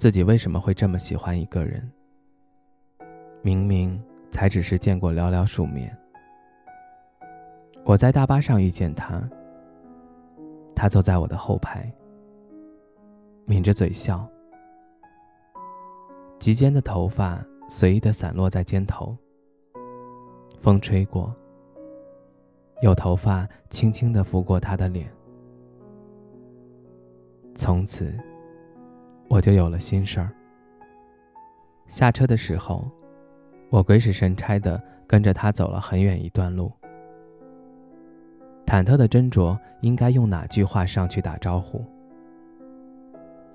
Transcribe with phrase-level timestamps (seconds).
[0.00, 1.86] 自己为什么会这么喜欢一个人。
[3.42, 5.94] 明明才只是见过寥寥数面，
[7.84, 9.22] 我在大巴上遇见他，
[10.74, 11.92] 他坐在我的后排，
[13.44, 14.26] 抿着嘴笑，
[16.38, 19.14] 及肩的头发随意的散落在肩头，
[20.62, 21.30] 风吹过，
[22.80, 25.12] 有头发轻轻的拂过他的脸，
[27.54, 28.18] 从此。
[29.30, 30.28] 我就有了心事儿。
[31.86, 32.84] 下车的时候，
[33.70, 36.72] 我鬼使神差的跟着他走了很远一段路，
[38.66, 41.84] 忐忑的斟酌应该用哪句话上去打招呼，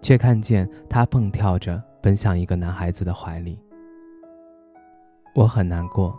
[0.00, 3.56] 却看见他蹦跳着奔向一个男孩子的怀里。
[5.36, 6.18] 我很难过，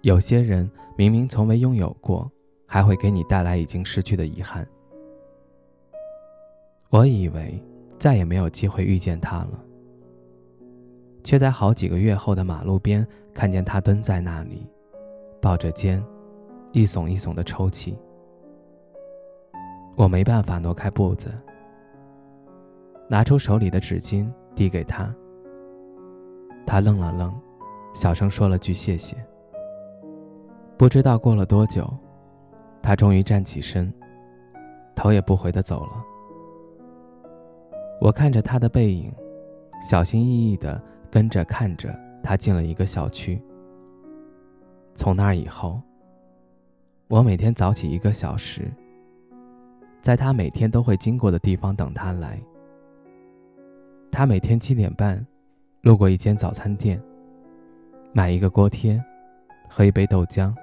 [0.00, 2.32] 有些人明明从未拥有过，
[2.66, 4.66] 还会给你带来已经失去的遗憾。
[6.88, 7.62] 我以为。
[7.98, 9.58] 再也没有机会遇见他了，
[11.22, 14.66] 却在好几个月后的马路边看见他蹲在那里，
[15.40, 16.04] 抱着肩，
[16.72, 17.96] 一耸一耸的抽泣。
[19.96, 21.32] 我没办法挪开步子，
[23.08, 25.14] 拿出手里的纸巾递给他。
[26.66, 27.32] 他愣了愣，
[27.94, 29.16] 小声说了句谢谢。
[30.76, 31.88] 不知道过了多久，
[32.82, 33.92] 他终于站起身，
[34.96, 36.04] 头也不回的走了。
[38.04, 39.10] 我看着他的背影，
[39.80, 40.78] 小心翼翼地
[41.10, 43.40] 跟着看着他进了一个小区。
[44.94, 45.80] 从那以后，
[47.08, 48.70] 我每天早起一个小时，
[50.02, 52.38] 在他每天都会经过的地方等他来。
[54.12, 55.26] 他每天七点半
[55.80, 57.02] 路过一间早餐店，
[58.12, 59.02] 买一个锅贴，
[59.66, 60.54] 喝一杯豆浆，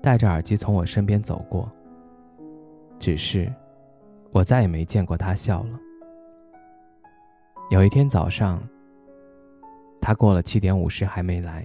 [0.00, 1.68] 戴着耳机从我身边走过。
[3.00, 3.52] 只是，
[4.30, 5.80] 我再也没见过他笑了。
[7.70, 8.60] 有一天早上，
[10.00, 11.64] 他过了七点五十还没来。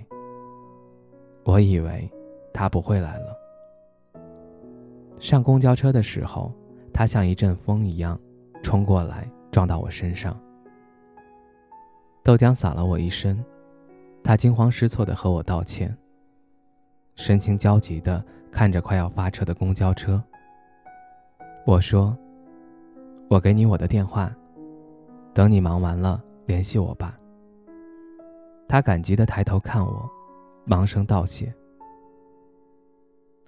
[1.44, 2.08] 我以为
[2.54, 3.36] 他不会来了。
[5.20, 6.54] 上公交车的时候，
[6.94, 8.20] 他像一阵风一样
[8.62, 10.40] 冲过来，撞到我身上，
[12.24, 13.44] 豆浆洒了我一身。
[14.24, 15.96] 他惊慌失措的和我道歉，
[17.16, 20.24] 神情焦急的看着快要发车的公交车。
[21.66, 22.16] 我说
[23.28, 24.32] ：“我给你我的电话。”
[25.36, 27.20] 等你忙完了，联系我吧。
[28.70, 30.10] 他感激地抬头看我，
[30.64, 31.54] 忙声道谢。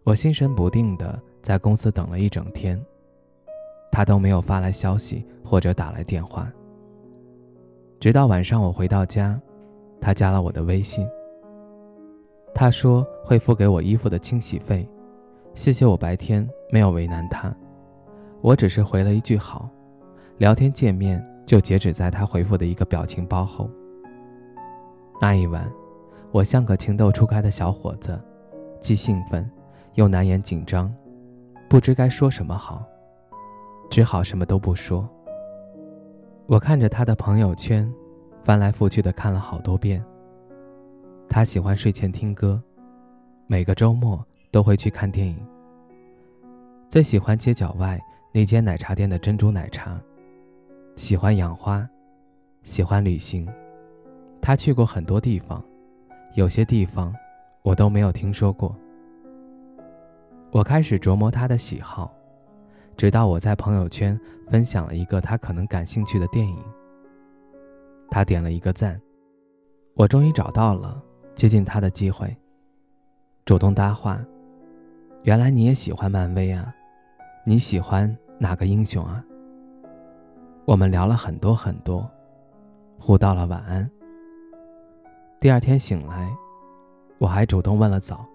[0.04, 2.78] 我心神不定地在公司等了一整天，
[3.90, 6.52] 他都没有发来消息或者打来电话。
[8.02, 9.40] 直到晚上我回到家，
[10.02, 11.08] 他加了我的微信。
[12.54, 14.86] 他说会付给我衣服的清洗费，
[15.54, 17.56] 谢谢我白天没有为难他。
[18.42, 19.70] 我只是回了一句好，
[20.38, 21.26] 聊天界面。
[21.48, 23.68] 就截止在他回复的一个表情包后。
[25.20, 25.72] 那一晚，
[26.32, 28.22] 我像个情窦初开的小伙子，
[28.82, 29.50] 既兴奋
[29.94, 30.94] 又难掩紧张，
[31.70, 32.84] 不知该说什么好，
[33.90, 35.10] 只好什么都不说。
[36.48, 37.92] 我看着他的朋友圈，
[38.44, 40.04] 翻来覆去的看了好多遍。
[41.30, 42.62] 他喜欢睡前听歌，
[43.48, 45.38] 每个周末都会去看电影，
[46.90, 47.98] 最喜欢街角外
[48.34, 49.98] 那间奶茶店的珍珠奶茶。
[50.98, 51.88] 喜欢养花，
[52.64, 53.48] 喜欢旅行。
[54.42, 55.64] 他去过很多地方，
[56.34, 57.16] 有些地方
[57.62, 58.76] 我都没有听说过。
[60.50, 62.12] 我开始琢磨他的喜好，
[62.98, 64.20] 直到我在朋友圈
[64.50, 66.58] 分享了一个他可能感兴趣的电影。
[68.10, 69.00] 他点了一个赞，
[69.94, 71.00] 我终于找到了
[71.36, 72.36] 接近他的机会，
[73.46, 74.20] 主动搭话。
[75.22, 76.74] 原来你也喜欢漫威啊？
[77.46, 79.24] 你喜欢哪个英雄啊？
[80.68, 82.06] 我们聊了很多很多，
[83.00, 83.90] 互道了晚安。
[85.40, 86.30] 第二天醒来，
[87.20, 88.26] 我还主动问了早。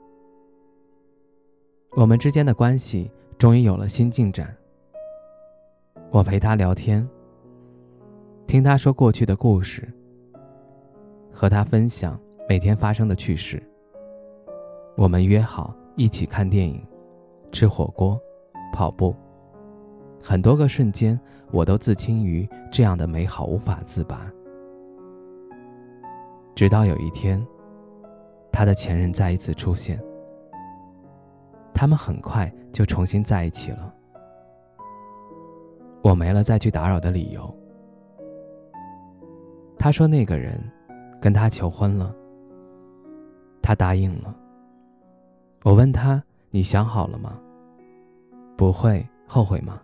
[1.95, 4.57] 我们之间的关系终于有了新进展。
[6.11, 7.07] 我陪他聊天，
[8.47, 9.87] 听他说过去的故事，
[11.31, 12.19] 和他分享
[12.49, 13.63] 每天发生的趣事。
[14.97, 16.83] 我们约好一起看电影、
[17.53, 18.19] 吃火锅、
[18.73, 19.15] 跑步。
[20.25, 21.21] 很多个瞬间，
[21.53, 24.27] 我都自轻于这样的美好无法自拔。
[26.55, 27.45] 直到有一天，
[28.51, 30.03] 他的前任再一次出现，
[31.73, 33.95] 他们很快就重新在一起了。
[36.03, 37.55] 我没了再去打扰的理由。
[39.77, 40.59] 他说那个人
[41.21, 42.15] 跟他求婚了，
[43.61, 44.35] 他答应了。
[45.65, 47.39] 我问他：“你想好了吗？
[48.57, 49.81] 不会后悔吗？”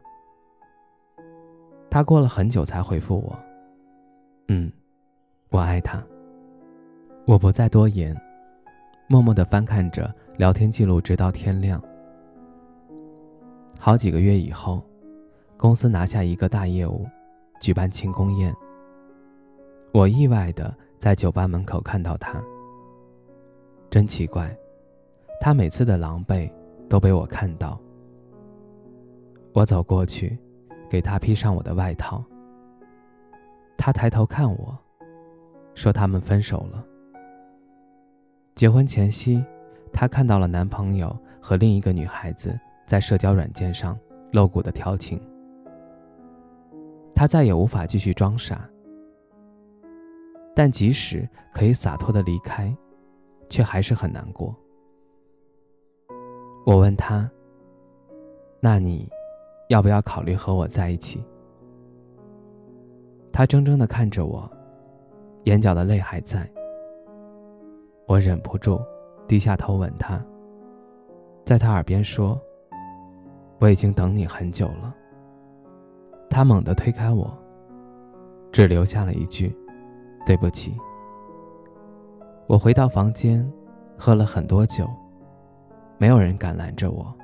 [1.98, 3.36] 他过了很久才回复我
[4.46, 4.70] ：“嗯，
[5.50, 6.00] 我爱他。”
[7.26, 8.16] 我不再多言，
[9.08, 11.82] 默默的翻看着聊天记录，直到天亮。
[13.80, 14.80] 好几个月以后，
[15.56, 17.04] 公司拿下一个大业务，
[17.60, 18.54] 举办庆功宴。
[19.92, 22.40] 我意外的在酒吧门口看到他。
[23.90, 24.56] 真奇怪，
[25.40, 26.48] 他每次的狼狈
[26.88, 27.76] 都被我看到。
[29.52, 30.38] 我走过去，
[30.88, 32.24] 给他披上我的外套。
[33.76, 34.76] 他抬头看我，
[35.74, 36.84] 说：“他们分手了。”
[38.54, 39.44] 结婚前夕，
[39.92, 43.96] 她看到了男朋友和另一个女孩子在社交软件上
[44.32, 45.20] 露骨的调情，
[47.14, 48.68] 她再也无法继续装傻。
[50.56, 52.76] 但即使可以洒脱的离开，
[53.48, 54.52] 却还是很难过。
[56.66, 57.30] 我问她
[58.60, 59.08] ：“那你，
[59.68, 61.24] 要不要考虑和我在一起？”
[63.32, 64.50] 他怔怔的看着我，
[65.44, 66.50] 眼角的泪还在。
[68.06, 68.80] 我忍不住
[69.28, 70.20] 低下头吻他，
[71.44, 72.40] 在他耳边说
[73.60, 74.94] ：“我已经等你很久了。”
[76.28, 77.32] 他猛地推开我，
[78.50, 79.54] 只留下了一句
[80.26, 80.76] ：“对不起。”
[82.48, 83.46] 我回到房间，
[83.96, 84.88] 喝了很多酒，
[85.98, 87.14] 没有人敢拦着我。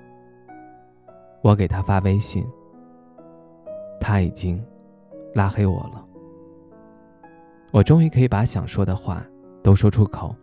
[1.45, 2.43] 我给他发微信，
[4.01, 4.65] 他已经
[5.35, 6.03] 拉黑我了。
[7.71, 9.23] 我终于可以把想说的话
[9.63, 10.35] 都说出口。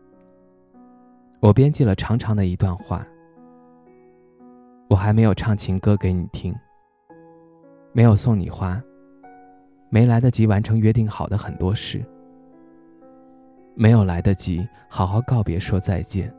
[1.39, 3.03] 我编辑了长长的一段话。
[4.87, 6.53] 我还没有唱情歌给你听，
[7.93, 8.79] 没有送你花，
[9.89, 12.05] 没来得及完成约定好的很多事，
[13.73, 16.31] 没有来得及好好告别说再见。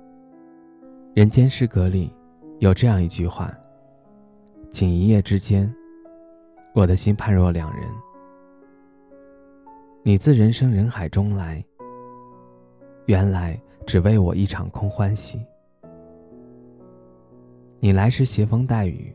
[1.14, 2.14] 人间失格里
[2.60, 3.52] 有这样一句话：
[4.72, 5.72] 仅一夜之间，
[6.74, 7.86] 我的心判若两人。
[10.02, 11.64] 你自人生人海中来，
[13.06, 13.56] 原来。
[13.84, 15.44] 只为我一场空欢喜。
[17.80, 19.12] 你来时携风带雨，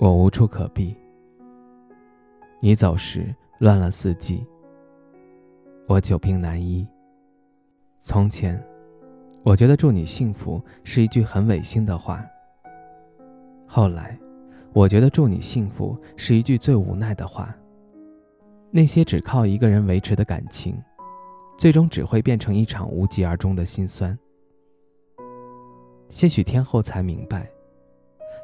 [0.00, 0.92] 我无处可避；
[2.60, 4.44] 你走时乱了四季，
[5.86, 6.84] 我久病难医。
[7.96, 8.60] 从前，
[9.44, 12.26] 我觉得祝你幸福是一句很违心的话。
[13.68, 14.18] 后来，
[14.72, 17.54] 我觉得祝你幸福是一句最无奈的话。
[18.70, 20.76] 那些只靠一个人维持的感情。
[21.58, 24.16] 最终只会变成一场无疾而终的心酸。
[26.08, 27.50] 些许天后才明白，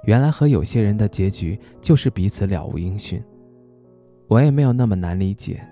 [0.03, 3.23] 原来和有些人的结局就是彼此了无音讯。
[4.27, 5.65] 我也没有那么难理解。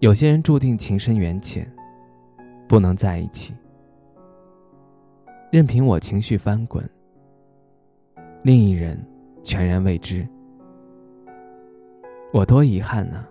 [0.00, 1.66] 有些人注定情深缘浅，
[2.68, 3.54] 不能在一起。
[5.50, 6.86] 任凭我情绪翻滚，
[8.44, 8.98] 另一人
[9.42, 10.26] 全然未知。
[12.32, 13.24] 我多遗憾呢！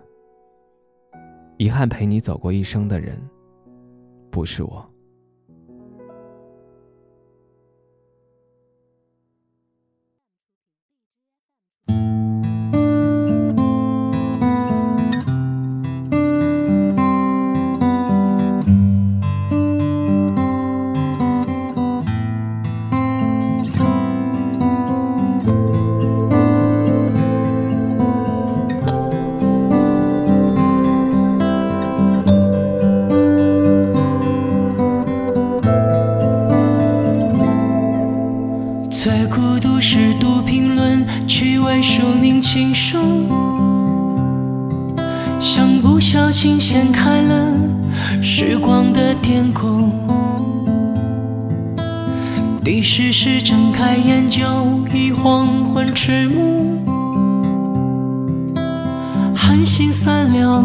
[1.58, 3.16] 遗憾陪你走过一生的人，
[4.30, 4.91] 不是我。
[45.44, 47.52] 像不小心掀开了
[48.22, 49.90] 时光的典故。
[52.62, 54.40] 第十时睁开眼，就
[54.94, 56.78] 已黄昏迟暮。
[59.34, 60.64] 寒星三两，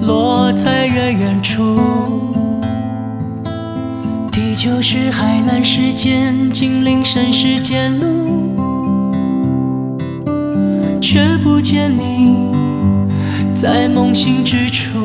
[0.00, 1.78] 落在远远处。
[4.32, 8.06] 地球是海蓝时间，精灵神世间路。
[11.02, 12.41] 却不见你
[13.62, 14.98] 在梦醒之处。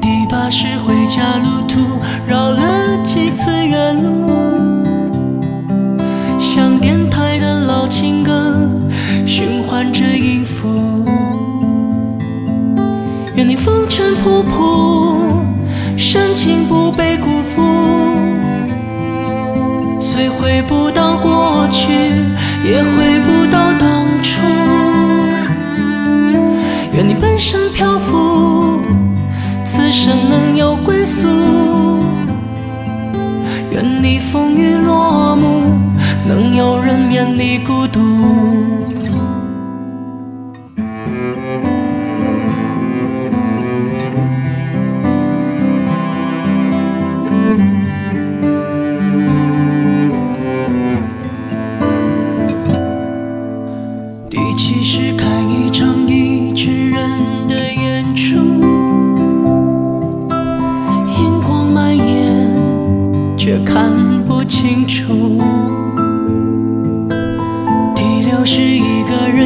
[0.00, 1.80] 第八是回家路途，
[2.28, 2.62] 绕了
[3.02, 4.30] 几次远路，
[6.38, 8.70] 像电台的老情歌，
[9.26, 11.04] 循环着音符。
[13.34, 15.26] 愿你风尘仆仆，
[15.96, 17.62] 深情不被辜负。
[19.98, 21.90] 虽回不到过去，
[22.64, 24.03] 也回不到当。
[26.94, 28.78] 愿你半生漂浮，
[29.64, 31.26] 此生能有归宿。
[33.72, 35.72] 愿你风雨落幕，
[36.24, 38.00] 能有人免你孤独。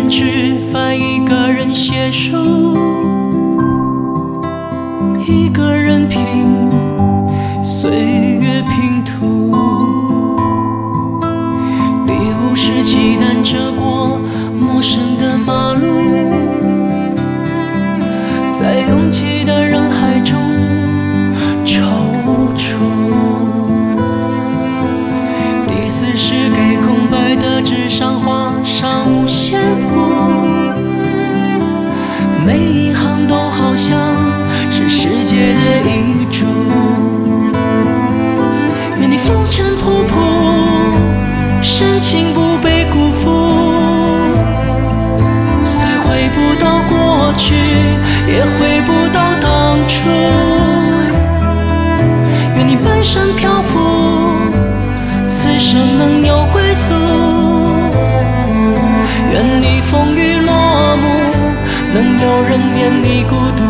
[0.09, 2.77] 吃饭，一个人写书，
[5.27, 5.77] 一个人
[27.99, 29.99] 上画上五线谱，
[32.47, 33.99] 每一行都好像
[34.71, 36.47] 是世界的遗嘱。
[39.00, 40.14] 愿你风尘仆仆，
[41.61, 43.25] 深情不被辜负。
[45.64, 47.57] 虽回不到过去，
[48.28, 50.09] 也回不到当初。
[52.57, 53.76] 愿你半生漂浮，
[55.26, 56.95] 此生能有归宿。
[59.90, 61.09] 风雨落幕，
[61.95, 63.62] 能有人免你孤独。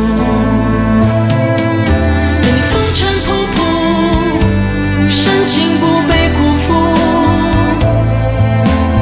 [2.42, 3.56] 愿你风尘仆仆，
[5.08, 6.66] 深情不被辜负。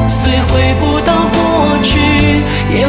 [0.07, 1.39] 虽回不到过
[1.83, 1.99] 去，
[2.77, 2.87] 也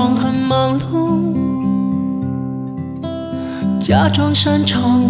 [0.00, 1.36] 装很忙碌，
[3.78, 5.02] 假装擅长。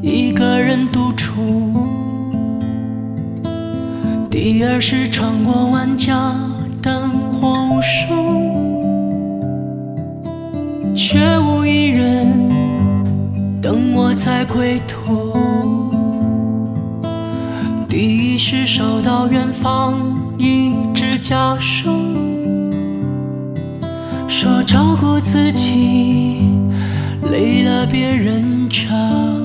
[0.00, 1.40] 一个人独处。
[4.28, 6.34] 第二是穿过万家
[6.82, 8.12] 灯火无数，
[10.92, 12.48] 却无一人
[13.62, 15.36] 等我在归途。
[17.88, 19.96] 第一是收到远方
[20.36, 21.90] 一纸家书，
[24.42, 26.50] 说照顾自己
[27.30, 29.41] 累了别人撑。